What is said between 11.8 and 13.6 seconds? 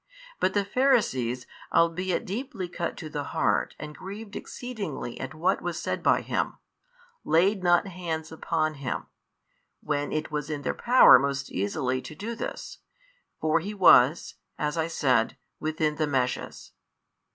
to do this; for